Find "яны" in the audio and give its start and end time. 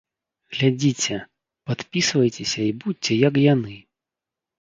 3.53-3.75